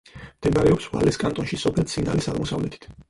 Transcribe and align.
მდებარეობს 0.37 0.87
ვალეს 0.93 1.21
კანტონში, 1.25 1.59
სოფელ 1.65 1.87
ცინალის 1.93 2.29
აღმოსავლეთით. 2.33 2.91